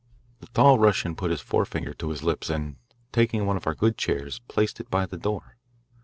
[0.39, 2.77] The tall Russian put his forefinger to his lips and,
[3.11, 5.57] taking one of our good chairs, placed it by the door.